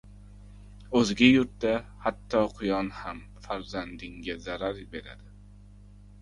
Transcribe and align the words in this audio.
•O‘zga 0.99 1.27
yurtda 1.27 1.73
hatto 2.05 2.41
quyon 2.61 2.89
ham 3.01 3.21
farzandingga 3.45 4.39
zarar 4.49 4.83
beradi. 4.97 5.31